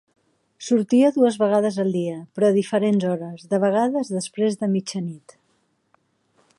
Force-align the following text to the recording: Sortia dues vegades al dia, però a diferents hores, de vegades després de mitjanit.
Sortia 0.67 1.11
dues 1.17 1.35
vegades 1.41 1.77
al 1.83 1.91
dia, 1.97 2.15
però 2.39 2.47
a 2.47 2.55
diferents 2.57 3.05
hores, 3.11 3.45
de 3.53 3.61
vegades 3.67 4.13
després 4.17 4.59
de 4.63 4.71
mitjanit. 4.77 5.39